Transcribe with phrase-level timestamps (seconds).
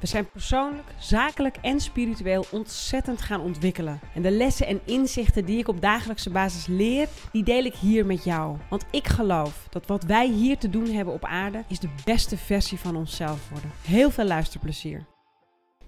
[0.00, 4.00] We zijn persoonlijk, zakelijk en spiritueel ontzettend gaan ontwikkelen.
[4.14, 8.06] En de lessen en inzichten die ik op dagelijkse basis leer, die deel ik hier
[8.06, 8.56] met jou.
[8.70, 12.36] Want ik geloof dat wat wij hier te doen hebben op aarde, is de beste
[12.36, 13.70] versie van onszelf worden.
[13.82, 15.06] Heel veel luisterplezier.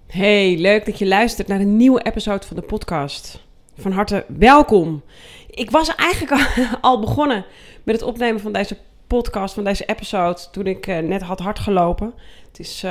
[0.06, 3.46] Hey, leuk dat je luistert naar een nieuwe episode van de podcast.
[3.76, 5.02] Van harte welkom.
[5.50, 6.48] Ik was eigenlijk
[6.80, 7.44] al begonnen
[7.84, 11.58] met het opnemen van deze podcast, van deze episode, toen ik uh, net had hard
[11.58, 12.14] gelopen.
[12.46, 12.82] Het is,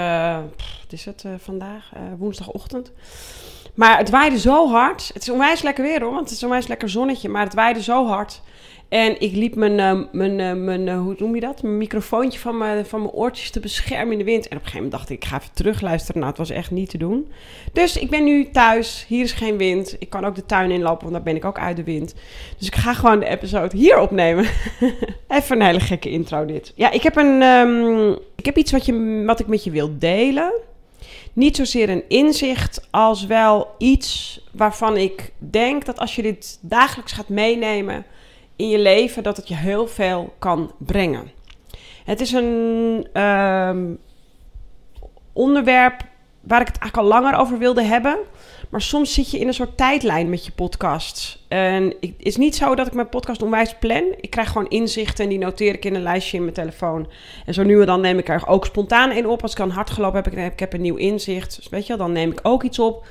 [0.82, 2.92] het is het uh, vandaag, woensdagochtend.
[3.78, 5.12] Maar het waaide zo hard.
[5.14, 7.30] Het is onwijs lekker weer hoor, want het is onwijs lekker zonnetje.
[7.30, 8.42] Maar het waaide zo hard
[8.90, 11.62] en ik liep mijn, uh, mijn, uh, mijn uh, hoe noem je dat?
[11.62, 14.48] Mijn microfoontje van mijn, van mijn oortjes te beschermen in de wind.
[14.48, 16.16] En op een gegeven moment dacht ik, ik ga even terugluisteren.
[16.16, 17.32] Nou, het was echt niet te doen.
[17.74, 19.06] Dus ik ben nu thuis.
[19.08, 19.96] Hier is geen wind.
[20.00, 22.16] Ik kan ook de tuin inlopen, want daar ben ik ook uit de wind.
[22.58, 24.46] Dus ik ga gewoon de episode hier opnemen.
[25.28, 26.74] even een hele gekke intro dit.
[26.76, 29.98] Ja, ik heb, een, um, ik heb iets wat, je, wat ik met je wil
[29.98, 30.54] delen.
[31.38, 37.12] Niet zozeer een inzicht als wel iets waarvan ik denk dat als je dit dagelijks
[37.12, 38.06] gaat meenemen
[38.56, 41.32] in je leven dat het je heel veel kan brengen.
[42.04, 44.00] Het is een um,
[45.34, 46.02] onderwerp
[46.42, 48.18] waar ik het eigenlijk al langer over wilde hebben.
[48.70, 51.40] Maar soms zit je in een soort tijdlijn met je podcast.
[51.48, 54.04] En het is niet zo dat ik mijn podcast onwijs plan.
[54.22, 57.10] Ik krijg gewoon inzichten en die noteer ik in een lijstje in mijn telefoon.
[57.46, 59.42] En zo nu en dan neem ik er ook spontaan een op.
[59.42, 61.56] Als ik dan hard gelopen heb, ik, ik heb een nieuw inzicht.
[61.56, 63.06] Dus weet je, dan neem ik ook iets op.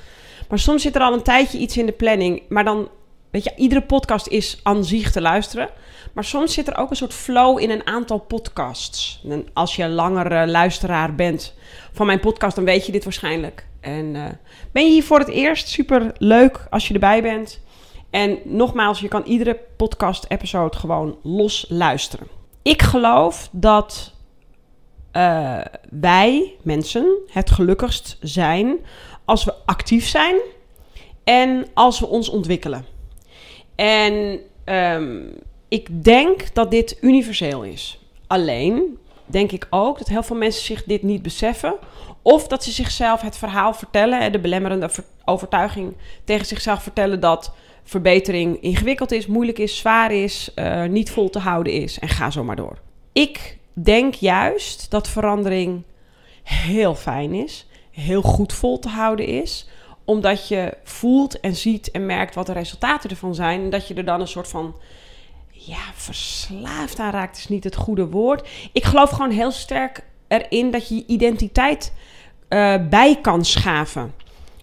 [0.49, 2.41] Maar soms zit er al een tijdje iets in de planning.
[2.49, 2.89] Maar dan
[3.29, 5.69] Weet je, iedere podcast is aan zich te luisteren.
[6.13, 9.21] Maar soms zit er ook een soort flow in een aantal podcasts.
[9.29, 11.53] En als je langer luisteraar bent
[11.91, 13.65] van mijn podcast, dan weet je dit waarschijnlijk.
[13.87, 14.25] En uh,
[14.71, 15.67] ben je hier voor het eerst?
[15.67, 17.61] Super leuk als je erbij bent.
[18.09, 22.27] En nogmaals, je kan iedere podcast-episode gewoon los luisteren.
[22.61, 24.13] Ik geloof dat
[25.13, 28.77] uh, wij, mensen, het gelukkigst zijn
[29.25, 30.35] als we actief zijn
[31.23, 32.85] en als we ons ontwikkelen.
[33.75, 35.33] En um,
[35.67, 37.99] ik denk dat dit universeel is.
[38.27, 38.97] Alleen
[39.27, 41.75] denk ik ook dat heel veel mensen zich dit niet beseffen.
[42.21, 44.89] Of dat ze zichzelf het verhaal vertellen, de belemmerende
[45.25, 51.29] overtuiging tegen zichzelf vertellen dat verbetering ingewikkeld is, moeilijk is, zwaar is, uh, niet vol
[51.29, 51.99] te houden is.
[51.99, 52.77] En ga zo maar door.
[53.11, 55.83] Ik denk juist dat verandering
[56.43, 59.67] heel fijn is, heel goed vol te houden is
[60.07, 63.61] omdat je voelt en ziet en merkt wat de resultaten ervan zijn.
[63.61, 64.75] En dat je er dan een soort van.
[65.67, 68.47] Ja, verslaafd aan raakt is niet het goede woord.
[68.71, 71.93] Ik geloof gewoon heel sterk erin dat je je identiteit
[72.49, 74.13] uh, bij kan schaven.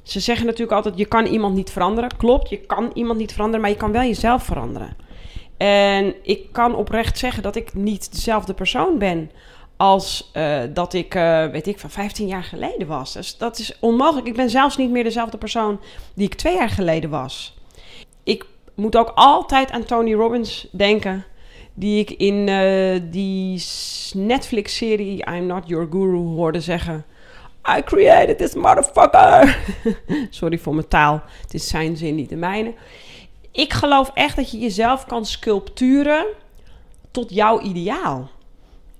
[0.02, 2.16] Ze zeggen natuurlijk altijd: je kan iemand niet veranderen.
[2.16, 4.96] Klopt, je kan iemand niet veranderen, maar je kan wel jezelf veranderen.
[5.56, 9.30] En ik kan oprecht zeggen dat ik niet dezelfde persoon ben
[9.76, 13.12] als uh, dat ik, uh, weet ik, van 15 jaar geleden was.
[13.12, 14.26] Dus dat is onmogelijk.
[14.26, 15.80] Ik ben zelfs niet meer dezelfde persoon
[16.14, 17.56] die ik twee jaar geleden was.
[18.22, 21.24] Ik moet ook altijd aan Tony Robbins denken,
[21.74, 23.62] die ik in uh, die
[24.12, 27.04] Netflix-serie I'm Not Your Guru hoorde zeggen.
[27.78, 29.58] I created this motherfucker.
[30.30, 31.22] Sorry voor mijn taal.
[31.40, 32.74] Het is zijn zin, niet de mijne.
[33.52, 36.24] Ik geloof echt dat je jezelf kan sculpturen
[37.10, 38.30] tot jouw ideaal.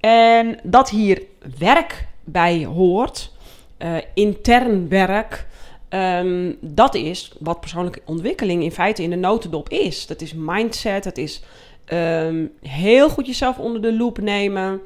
[0.00, 1.22] En dat hier
[1.58, 3.32] werk bij hoort,
[3.78, 5.46] uh, intern werk,
[5.94, 10.06] um, dat is wat persoonlijke ontwikkeling in feite in de notendop is.
[10.06, 11.43] Dat is mindset, dat is
[11.93, 14.81] um, heel goed jezelf onder de loep nemen.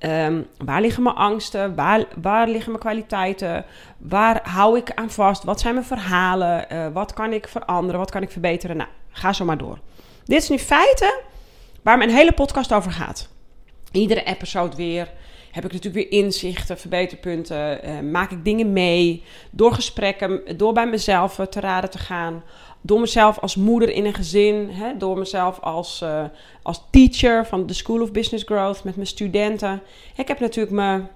[0.00, 1.74] Um, waar liggen mijn angsten?
[1.74, 3.64] Waar, waar liggen mijn kwaliteiten?
[3.98, 5.44] Waar hou ik aan vast?
[5.44, 6.66] Wat zijn mijn verhalen?
[6.72, 8.00] Uh, wat kan ik veranderen?
[8.00, 8.76] Wat kan ik verbeteren?
[8.76, 9.78] Nou, ga zo maar door.
[10.24, 11.14] Dit is nu feiten
[11.82, 13.32] waar mijn hele podcast over gaat
[13.94, 15.10] iedere episode weer
[15.54, 17.88] heb ik natuurlijk weer inzichten, verbeterpunten.
[17.88, 19.22] Uh, maak ik dingen mee.
[19.50, 22.42] Door gesprekken, door bij mezelf te raden te gaan.
[22.80, 24.70] Door mezelf als moeder in een gezin.
[24.70, 26.24] Hè, door mezelf als, uh,
[26.62, 29.82] als teacher van de School of Business Growth met mijn studenten.
[30.16, 31.08] Ik heb natuurlijk mijn,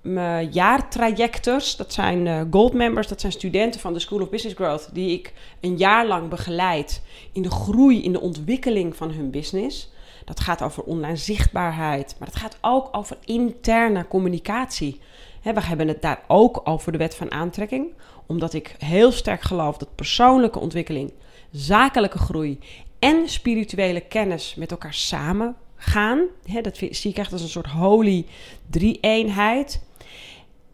[0.00, 1.76] mijn jaartrajectors.
[1.76, 3.08] Dat zijn uh, gold members.
[3.08, 4.88] Dat zijn studenten van de School of Business Growth.
[4.92, 7.02] Die ik een jaar lang begeleid
[7.32, 9.90] in de groei, in de ontwikkeling van hun business.
[10.30, 15.00] Dat gaat over online zichtbaarheid, maar het gaat ook over interne communicatie.
[15.42, 17.92] we hebben het daar ook over de wet van aantrekking,
[18.26, 21.12] omdat ik heel sterk geloof dat persoonlijke ontwikkeling,
[21.50, 22.58] zakelijke groei
[22.98, 26.20] en spirituele kennis met elkaar samen gaan.
[26.62, 28.26] dat zie ik echt als een soort holy
[28.70, 29.82] drie-eenheid.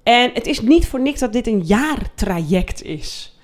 [0.02, 3.38] En het is niet voor niks dat dit een jaartraject is.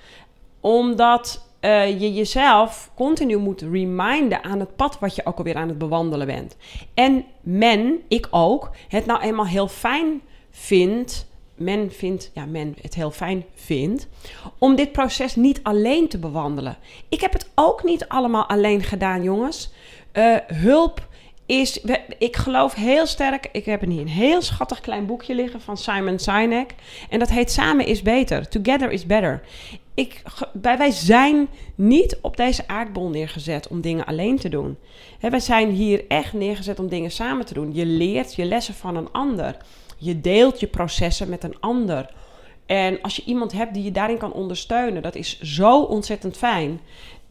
[0.60, 5.68] Omdat uh, je jezelf continu moet reminden aan het pad wat je ook alweer aan
[5.68, 6.56] het bewandelen bent.
[6.94, 10.20] En men, ik ook, het nou eenmaal heel fijn
[10.50, 11.30] vindt.
[11.54, 14.08] Men vindt, ja, men het heel fijn vindt.
[14.58, 16.76] Om dit proces niet alleen te bewandelen.
[17.08, 19.72] Ik heb het ook niet allemaal alleen gedaan, jongens.
[20.12, 21.06] Uh, hulp
[21.46, 21.84] is,
[22.18, 26.18] ik geloof heel sterk, ik heb hier een heel schattig klein boekje liggen van Simon
[26.18, 26.74] Sinek.
[27.10, 28.48] En dat heet Samen is beter.
[28.48, 29.42] Together is better.
[29.94, 30.22] Ik,
[30.76, 34.76] wij zijn niet op deze aardbol neergezet om dingen alleen te doen.
[35.18, 37.74] He, wij zijn hier echt neergezet om dingen samen te doen.
[37.74, 39.56] Je leert je lessen van een ander.
[39.98, 42.10] Je deelt je processen met een ander.
[42.66, 46.80] En als je iemand hebt die je daarin kan ondersteunen, dat is zo ontzettend fijn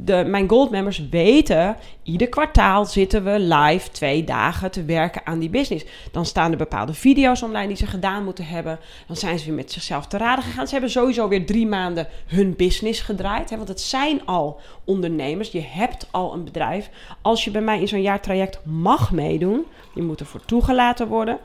[0.03, 5.49] de, mijn goldmembers weten, ieder kwartaal zitten we live twee dagen te werken aan die
[5.49, 5.85] business.
[6.11, 8.79] Dan staan er bepaalde video's online die ze gedaan moeten hebben.
[9.07, 10.65] Dan zijn ze weer met zichzelf te raden gegaan.
[10.65, 13.49] Ze hebben sowieso weer drie maanden hun business gedraaid.
[13.49, 15.51] Hè, want het zijn al ondernemers.
[15.51, 16.89] Je hebt al een bedrijf.
[17.21, 21.39] Als je bij mij in zo'n jaartraject mag meedoen, je moet ervoor toegelaten worden.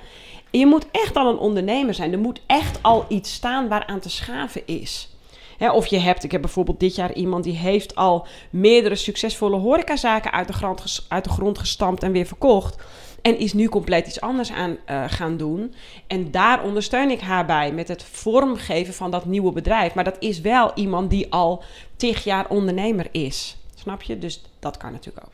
[0.50, 2.12] je moet echt al een ondernemer zijn.
[2.12, 5.15] Er moet echt al iets staan waaraan te schaven is
[5.58, 10.32] of je hebt, ik heb bijvoorbeeld dit jaar iemand die heeft al meerdere succesvolle horecazaken
[10.32, 12.76] uit de, grond, uit de grond gestampt en weer verkocht.
[13.22, 15.74] En is nu compleet iets anders aan uh, gaan doen.
[16.06, 19.94] En daar ondersteun ik haar bij met het vormgeven van dat nieuwe bedrijf.
[19.94, 21.62] Maar dat is wel iemand die al
[21.96, 23.56] tig jaar ondernemer is.
[23.74, 24.18] Snap je?
[24.18, 25.32] Dus dat kan natuurlijk ook.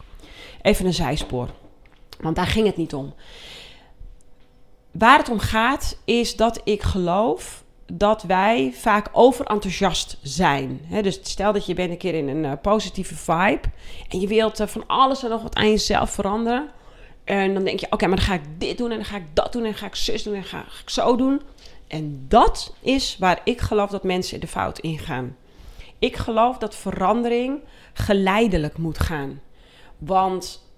[0.63, 1.49] Even een zijspoor.
[2.21, 3.15] Want daar ging het niet om.
[4.91, 7.62] Waar het om gaat is dat ik geloof
[7.95, 10.81] dat wij vaak overenthousiast zijn.
[11.03, 13.61] dus stel dat je bent een keer in een uh, positieve vibe
[14.09, 16.71] en je wilt uh, van alles en nog wat aan jezelf veranderen.
[17.25, 19.27] En dan denk je, oké, maar dan ga ik dit doen en dan ga ik
[19.33, 21.41] dat doen en ga ik zus doen en ga ik zo doen.
[21.89, 25.37] En dat is waar ik geloof dat mensen de fout ingaan.
[25.99, 27.61] Ik geloof dat verandering
[27.93, 29.41] geleidelijk moet gaan.
[29.99, 30.72] Want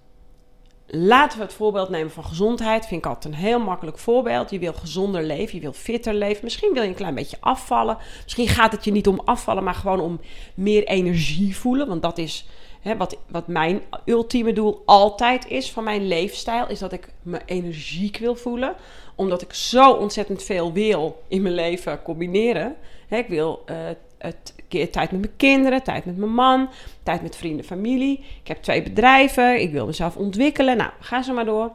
[0.87, 2.85] Laten we het voorbeeld nemen van gezondheid.
[2.85, 4.49] Vind ik altijd een heel makkelijk voorbeeld.
[4.49, 6.43] Je wil gezonder leven, je wil fitter leven.
[6.43, 7.97] Misschien wil je een klein beetje afvallen.
[8.23, 10.19] Misschien gaat het je niet om afvallen, maar gewoon om
[10.53, 11.87] meer energie voelen.
[11.87, 12.45] Want dat is
[12.81, 16.67] hè, wat, wat mijn ultieme doel altijd is van mijn leefstijl.
[16.67, 18.75] Is dat ik me energiek wil voelen.
[19.15, 22.75] Omdat ik zo ontzettend veel wil in mijn leven combineren.
[23.07, 23.75] Hè, ik wil uh,
[24.25, 26.69] het tijd met mijn kinderen, tijd met mijn man,
[27.03, 28.23] tijd met vrienden, familie.
[28.41, 30.77] Ik heb twee bedrijven, ik wil mezelf ontwikkelen.
[30.77, 31.71] Nou, ga zo maar door.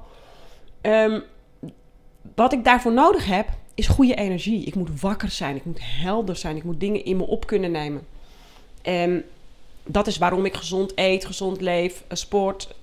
[0.80, 1.20] Ehm,
[2.34, 4.64] wat ik daarvoor nodig heb, is goede energie.
[4.64, 7.70] Ik moet wakker zijn, ik moet helder zijn, ik moet dingen in me op kunnen
[7.70, 8.06] nemen.
[8.82, 9.24] En
[9.84, 12.74] dat is waarom ik gezond eet, gezond leef, eh, sport.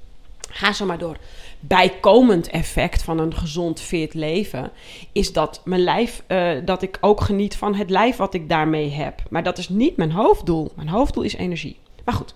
[0.47, 1.17] Ga zo maar door
[1.59, 4.71] bijkomend effect van een gezond, fit leven
[5.11, 8.89] is dat mijn lijf, uh, dat ik ook geniet van het lijf wat ik daarmee
[8.89, 9.23] heb.
[9.29, 10.71] Maar dat is niet mijn hoofddoel.
[10.75, 11.77] Mijn hoofddoel is energie.
[12.05, 12.35] Maar goed,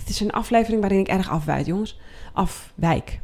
[0.00, 1.98] het is een aflevering waarin ik erg afwijk, jongens.
[2.32, 3.20] Afwijk.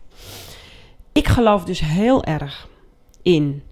[1.12, 2.68] Ik geloof dus heel erg
[3.22, 3.62] in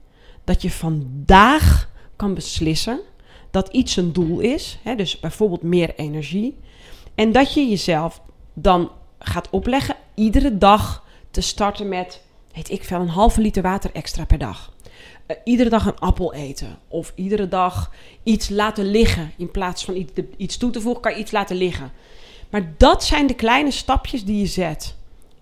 [0.44, 3.00] dat je vandaag kan beslissen
[3.50, 4.78] dat iets een doel is.
[4.82, 6.58] Hè, dus bijvoorbeeld meer energie.
[7.14, 8.20] En dat je jezelf
[8.54, 8.90] dan
[9.20, 12.20] gaat opleggen iedere dag te starten met,
[12.54, 14.72] weet ik veel, een halve liter water extra per dag.
[15.26, 16.78] Uh, iedere dag een appel eten.
[16.88, 17.92] Of iedere dag
[18.22, 19.32] iets laten liggen.
[19.36, 21.92] In plaats van iets, iets toe te voegen, kan je iets laten liggen.
[22.50, 24.96] Maar dat zijn de kleine stapjes die je zet.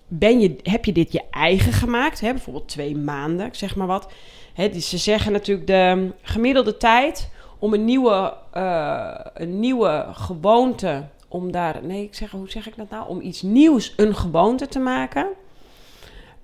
[0.09, 2.21] Ben je, heb je dit je eigen gemaakt?
[2.21, 2.33] Hè?
[2.33, 4.13] Bijvoorbeeld twee maanden, zeg maar wat.
[4.55, 11.53] Hè, ze zeggen natuurlijk de gemiddelde tijd om een nieuwe, uh, een nieuwe gewoonte, om
[11.53, 13.09] daar, nee, ik zeg, hoe zeg ik dat nou?
[13.09, 15.27] Om iets nieuws een gewoonte te maken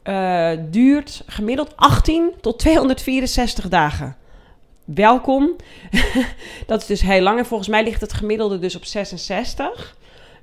[0.05, 4.17] uh, duurt gemiddeld 18 tot 264 dagen.
[4.85, 5.57] Welkom.
[6.67, 7.39] dat is dus heel lang.
[7.39, 9.97] En volgens mij ligt het gemiddelde dus op 66.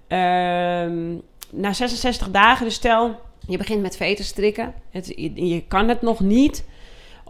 [0.07, 0.17] Uh,
[1.49, 4.73] na 66 dagen, dus stel je begint met veten strikken.
[4.89, 6.63] Het, je kan het nog niet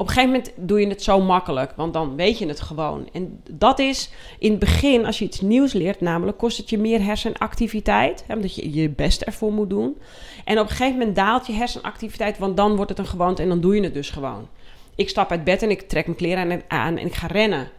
[0.01, 3.09] op een gegeven moment doe je het zo makkelijk, want dan weet je het gewoon.
[3.13, 6.77] En dat is in het begin, als je iets nieuws leert, namelijk kost het je
[6.77, 9.97] meer hersenactiviteit, hè, omdat je je best ervoor moet doen.
[10.45, 13.49] En op een gegeven moment daalt je hersenactiviteit, want dan wordt het een gewoonte en
[13.49, 14.47] dan doe je het dus gewoon.
[14.95, 17.59] Ik stap uit bed en ik trek mijn kleren aan en ik ga rennen.
[17.59, 17.69] Het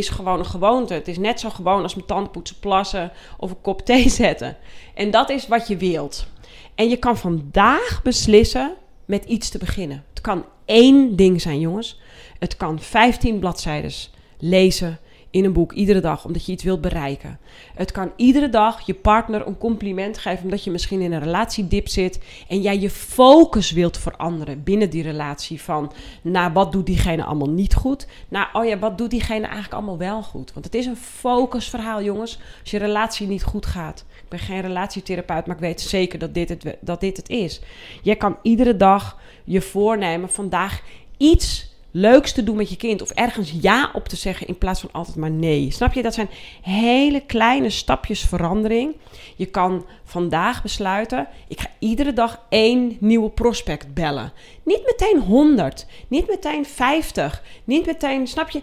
[0.00, 0.94] is gewoon een gewoonte.
[0.94, 4.56] Het is net zo gewoon als mijn tanden poetsen, plassen of een kop thee zetten.
[4.94, 6.26] En dat is wat je wilt.
[6.74, 8.74] En je kan vandaag beslissen
[9.04, 10.04] met iets te beginnen.
[10.10, 12.00] Het kan één ding zijn, jongens.
[12.38, 13.92] Het kan 15 bladzijden
[14.38, 14.98] lezen
[15.32, 17.38] in een boek iedere dag omdat je iets wilt bereiken.
[17.74, 21.88] Het kan iedere dag je partner een compliment geven omdat je misschien in een relatiedip
[21.88, 27.24] zit en jij je focus wilt veranderen binnen die relatie van naar wat doet diegene
[27.24, 30.52] allemaal niet goed, naar oh ja, wat doet diegene eigenlijk allemaal wel goed.
[30.52, 32.38] Want het is een focusverhaal, jongens.
[32.60, 34.04] Als je relatie niet goed gaat.
[34.22, 37.60] Ik ben geen relatietherapeut, maar ik weet zeker dat dit het, dat dit het is.
[38.02, 40.82] Jij kan iedere dag je voornemen vandaag
[41.16, 43.02] iets leuks te doen met je kind.
[43.02, 45.70] Of ergens ja op te zeggen in plaats van altijd maar nee.
[45.70, 46.02] Snap je?
[46.02, 46.30] Dat zijn
[46.62, 48.96] hele kleine stapjes verandering.
[49.36, 54.32] Je kan vandaag besluiten: ik ga iedere dag één nieuwe prospect bellen.
[54.64, 58.62] Niet meteen 100, niet meteen 50, niet meteen, snap je?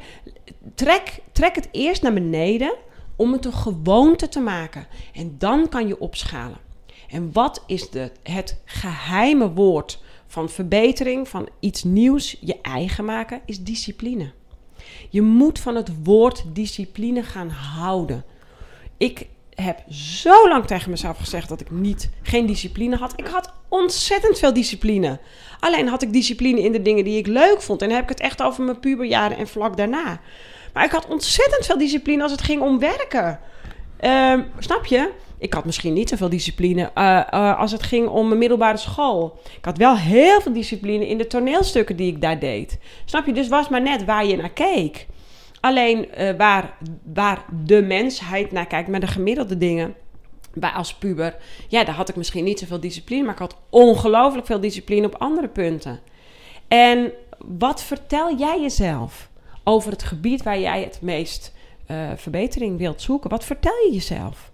[0.75, 2.75] Trek, trek het eerst naar beneden
[3.15, 4.87] om het een gewoonte te maken.
[5.13, 6.57] En dan kan je opschalen.
[7.09, 13.41] En wat is de, het geheime woord van verbetering, van iets nieuws je eigen maken,
[13.45, 14.31] is discipline.
[15.09, 18.23] Je moet van het woord discipline gaan houden.
[18.97, 23.13] Ik heb zo lang tegen mezelf gezegd dat ik niet, geen discipline had.
[23.15, 25.19] Ik had ontzettend veel discipline.
[25.59, 27.81] Alleen had ik discipline in de dingen die ik leuk vond.
[27.81, 30.21] En dan heb ik het echt over mijn puberjaren en vlak daarna.
[30.73, 33.39] Maar ik had ontzettend veel discipline als het ging om werken.
[33.97, 35.09] Ehm, snap je?
[35.39, 39.39] Ik had misschien niet zoveel discipline uh, uh, als het ging om mijn middelbare school.
[39.57, 42.79] Ik had wel heel veel discipline in de toneelstukken die ik daar deed.
[43.05, 43.33] Snap je?
[43.33, 45.07] Dus was maar net waar je naar keek.
[45.59, 46.77] Alleen uh, waar,
[47.13, 49.95] waar de mensheid naar kijkt, met de gemiddelde dingen.
[50.53, 51.35] Bij als puber,
[51.67, 55.15] ja, daar had ik misschien niet zoveel discipline, maar ik had ongelooflijk veel discipline op
[55.15, 55.99] andere punten.
[56.67, 59.29] En wat vertel jij jezelf
[59.63, 61.53] over het gebied waar jij het meest
[62.15, 63.29] verbetering wilt zoeken?
[63.29, 64.51] Wat vertel je jezelf?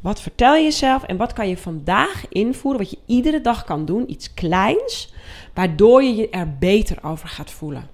[0.00, 3.84] Wat vertel je jezelf en wat kan je vandaag invoeren, wat je iedere dag kan
[3.84, 5.12] doen, iets kleins,
[5.54, 7.90] waardoor je je er beter over gaat voelen.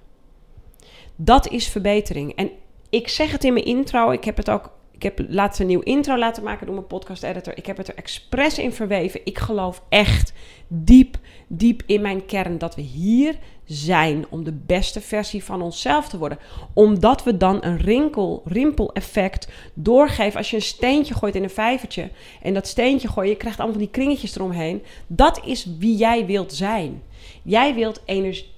[1.15, 2.35] Dat is verbetering.
[2.35, 2.51] En
[2.89, 5.81] ik zeg het in mijn intro, ik heb het ook ik heb laatst een nieuw
[5.81, 7.57] intro laten maken door mijn podcast editor.
[7.57, 9.21] Ik heb het er expres in verweven.
[9.23, 10.33] Ik geloof echt
[10.67, 16.09] diep, diep in mijn kern dat we hier zijn om de beste versie van onszelf
[16.09, 16.39] te worden.
[16.73, 20.37] Omdat we dan een rinkel, rimpel-effect doorgeven.
[20.37, 22.09] Als je een steentje gooit in een vijvertje
[22.41, 24.83] en dat steentje gooi je, krijgt allemaal die kringetjes eromheen.
[25.07, 27.01] Dat is wie jij wilt zijn.
[27.41, 28.01] Jij wilt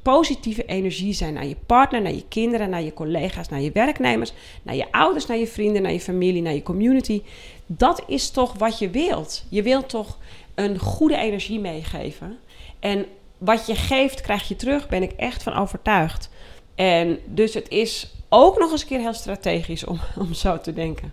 [0.02, 4.34] positieve energie zijn naar je partner, naar je kinderen, naar je collega's, naar je werknemers,
[4.62, 7.22] naar je ouders, naar je vrienden, naar je familie, naar je community.
[7.66, 9.46] Dat is toch wat je wilt.
[9.50, 10.18] Je wilt toch
[10.56, 12.38] een goede energie meegeven.
[12.80, 13.06] En
[13.38, 16.30] wat je geeft, krijg je terug, ben ik echt van overtuigd.
[16.76, 20.74] En dus het is ook nog eens een keer heel strategisch om, om zo te
[20.74, 21.12] denken.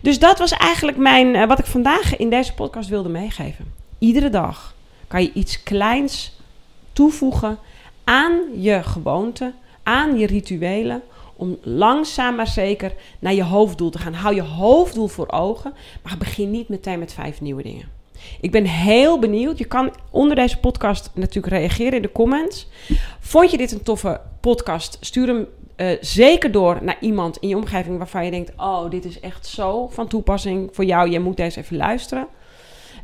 [0.00, 3.72] Dus dat was eigenlijk mijn, uh, wat ik vandaag in deze podcast wilde meegeven.
[3.98, 4.74] Iedere dag
[5.08, 6.32] kan je iets kleins
[6.92, 7.58] toevoegen
[8.04, 11.02] aan je gewoonten, aan je rituelen.
[11.36, 14.14] Om langzaam maar zeker naar je hoofddoel te gaan.
[14.14, 18.01] Hou je hoofddoel voor ogen, maar begin niet meteen met vijf nieuwe dingen.
[18.40, 19.58] Ik ben heel benieuwd.
[19.58, 22.68] Je kan onder deze podcast natuurlijk reageren in de comments.
[23.20, 24.96] Vond je dit een toffe podcast?
[25.00, 29.04] Stuur hem uh, zeker door naar iemand in je omgeving waarvan je denkt: Oh, dit
[29.04, 31.10] is echt zo van toepassing voor jou.
[31.10, 32.26] Je moet deze even luisteren.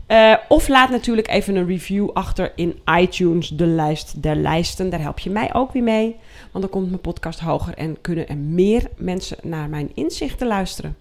[0.09, 4.91] Uh, of laat natuurlijk even een review achter in iTunes, de lijst der lijsten.
[4.91, 6.17] Daar help je mij ook weer mee.
[6.53, 10.97] Want dan komt mijn podcast hoger en kunnen er meer mensen naar mijn inzichten luisteren.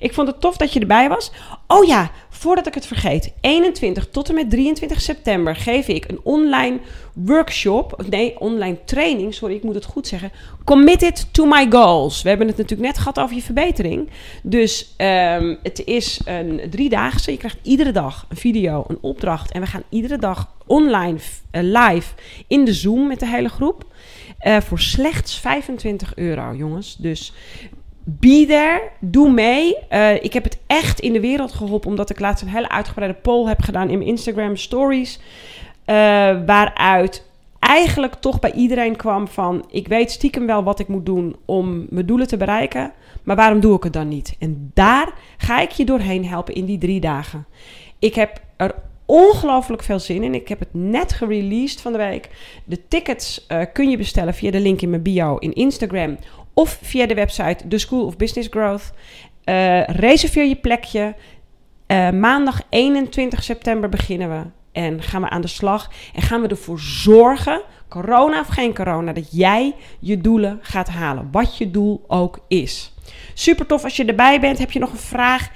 [0.00, 1.30] Ik vond het tof dat je erbij was.
[1.66, 3.32] Oh ja, voordat ik het vergeet.
[3.40, 6.78] 21 tot en met 23 september geef ik een online
[7.12, 8.04] workshop.
[8.10, 9.34] Nee, online training.
[9.34, 10.32] Sorry, ik moet het goed zeggen.
[10.64, 12.22] Committed to my goals.
[12.22, 14.10] We hebben het natuurlijk net gehad over je verbetering.
[14.42, 17.30] Dus um, het is een driedaagse.
[17.30, 19.52] Je krijgt iedere dag een video, een opdracht.
[19.52, 21.18] En we gaan iedere dag online,
[21.52, 22.14] uh, live
[22.46, 23.84] in de Zoom met de hele groep.
[24.46, 26.96] Uh, voor slechts 25 euro, jongens.
[26.96, 27.32] Dus
[28.08, 29.76] Be there, doe mee.
[29.90, 33.18] Uh, ik heb het echt in de wereld geholpen, omdat ik laatst een hele uitgebreide
[33.22, 35.18] poll heb gedaan in mijn Instagram stories.
[35.86, 35.94] Uh,
[36.46, 37.24] waaruit
[37.58, 41.86] eigenlijk toch bij iedereen kwam van: ik weet stiekem wel wat ik moet doen om
[41.90, 44.36] mijn doelen te bereiken, maar waarom doe ik het dan niet?
[44.38, 47.46] En daar ga ik je doorheen helpen in die drie dagen.
[47.98, 48.74] Ik heb er
[49.06, 50.34] ongelooflijk veel zin in.
[50.34, 52.30] Ik heb het net gereleased van de week.
[52.64, 56.16] De tickets uh, kun je bestellen via de link in mijn bio in Instagram
[56.56, 58.92] of via de website The School of Business Growth.
[59.44, 61.14] Uh, reserveer je plekje.
[61.86, 64.42] Uh, maandag 21 september beginnen we.
[64.72, 65.90] En gaan we aan de slag.
[66.14, 71.28] En gaan we ervoor zorgen, corona of geen corona, dat jij je doelen gaat halen.
[71.32, 72.92] Wat je doel ook is.
[73.34, 74.58] Super tof als je erbij bent.
[74.58, 75.50] Heb je nog een vraag?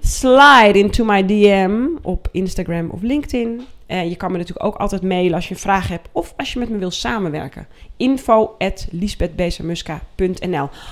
[0.00, 3.62] Slide into my DM op Instagram of LinkedIn.
[3.86, 6.52] En je kan me natuurlijk ook altijd mailen als je een vraag hebt of als
[6.52, 7.66] je met me wil samenwerken.
[7.96, 8.56] Info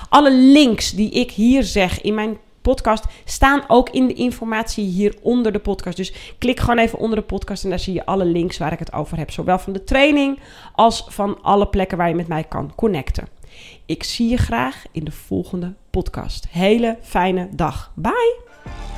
[0.09, 5.15] Alle links die ik hier zeg in mijn podcast staan ook in de informatie hier
[5.21, 5.97] onder de podcast.
[5.97, 8.79] Dus klik gewoon even onder de podcast en daar zie je alle links waar ik
[8.79, 9.31] het over heb.
[9.31, 10.39] Zowel van de training
[10.75, 13.27] als van alle plekken waar je met mij kan connecten.
[13.85, 16.47] Ik zie je graag in de volgende podcast.
[16.49, 17.91] Hele fijne dag.
[17.95, 18.92] Bye!